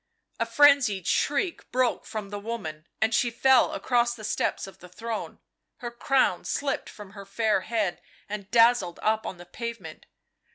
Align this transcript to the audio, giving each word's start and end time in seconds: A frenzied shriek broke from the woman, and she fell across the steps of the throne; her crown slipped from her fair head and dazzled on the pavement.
A 0.39 0.47
frenzied 0.47 1.05
shriek 1.05 1.71
broke 1.71 2.07
from 2.07 2.31
the 2.31 2.39
woman, 2.39 2.87
and 2.99 3.13
she 3.13 3.29
fell 3.29 3.71
across 3.73 4.15
the 4.15 4.23
steps 4.23 4.65
of 4.65 4.79
the 4.79 4.89
throne; 4.89 5.37
her 5.75 5.91
crown 5.91 6.43
slipped 6.43 6.89
from 6.89 7.11
her 7.11 7.23
fair 7.23 7.61
head 7.61 8.01
and 8.27 8.49
dazzled 8.49 8.97
on 9.01 9.37
the 9.37 9.45
pavement. 9.45 10.07